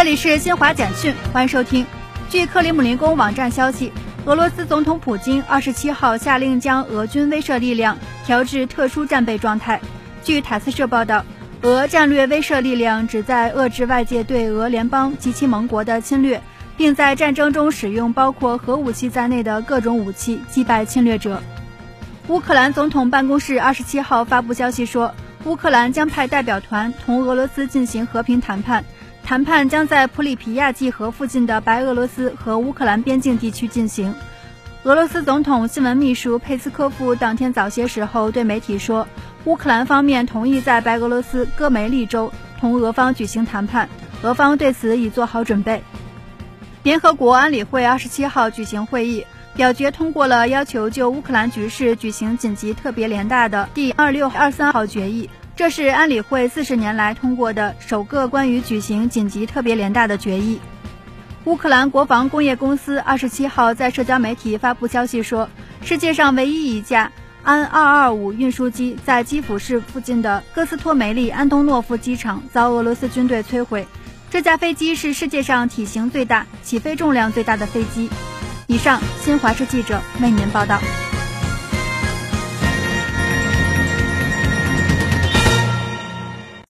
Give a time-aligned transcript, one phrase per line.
[0.00, 1.84] 这里是新华简讯，欢迎收听。
[2.30, 3.92] 据克里姆林宫网站消息，
[4.24, 9.78] 俄罗斯总统普京二十七号下令将俄军威慑力量调至特殊战备状态。
[10.24, 11.22] 据塔斯社报道，
[11.60, 16.40] 俄战略威慑力量旨在遏制外界对俄联邦及其盟国的侵略，
[16.78, 21.42] 并在战争中使用包括核武器在内的各种武器击败侵略者。
[22.28, 25.14] 乌克兰总统办公室二十七号发布消息说，
[25.44, 28.82] 乌克兰将派代表团同俄罗斯进行和平谈判。
[29.30, 34.12] 谈判将在普里皮亚季河附近的白俄罗斯和乌克兰边境地区进行。
[34.82, 39.06] 俄罗斯总统新闻秘书佩斯科夫当天早些时候对媒体说，
[39.44, 43.88] 乌克兰方面同意在白俄罗斯戈梅利州同俄方举行谈判，
[44.22, 45.80] 俄方对此已做好准备。
[46.82, 49.24] 联合国安理会二十七号举行会议，
[49.54, 55.30] 表决通过了要求就乌克兰局势举行紧急特别联大的第二六二三号决议。
[55.60, 60.58] 这是安理会四十年来通过的首个关于举行紧急特别联大的决议。
[61.44, 65.50] 乌克兰国防工业公司二十七号在社交媒体发布消息说，
[65.82, 73.86] 世界上唯一一架安二二五运输机在基辅市附近的戈斯托梅利安东诺夫机场遭俄罗斯军队摧毁。
[74.30, 78.08] 这架飞机是世界上体型最大、起飞重量最大的飞机。
[78.66, 80.80] 以上，新华社记者为您报道。